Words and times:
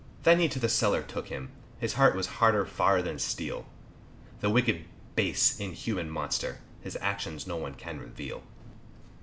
Then 0.23 0.39
he 0.39 0.47
to 0.49 0.57
the 0.57 0.67
cellar 0.67 1.03
took 1.03 1.27
him, 1.27 1.51
His 1.79 1.93
heart 1.93 2.15
was 2.15 2.25
harder 2.41 2.65
far 2.65 3.03
than 3.03 3.19
steel, 3.19 3.67
The 4.39 4.49
wicked, 4.49 4.85
base, 5.15 5.59
inhuman 5.59 6.09
monster, 6.09 6.57
His 6.81 6.97
actions 7.01 7.45
no 7.45 7.57
one 7.57 7.75
can 7.75 7.99
reveal. 7.99 8.41